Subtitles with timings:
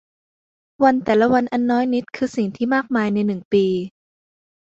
[0.83, 3.65] วันแต่ละวันอันน้อยนิดคือสิ่งที่มากมายในหนึ่งปี